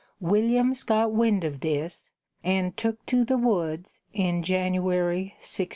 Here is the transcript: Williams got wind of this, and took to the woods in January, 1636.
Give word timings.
Williams 0.19 0.81
got 0.81 1.11
wind 1.11 1.43
of 1.43 1.59
this, 1.59 2.09
and 2.43 2.75
took 2.75 3.05
to 3.05 3.23
the 3.23 3.37
woods 3.37 3.99
in 4.13 4.41
January, 4.41 5.35
1636. 5.43 5.69